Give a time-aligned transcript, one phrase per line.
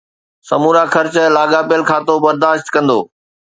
[0.47, 2.99] سمورا خرچ لاڳاپيل کاتو برداشت ڪندو.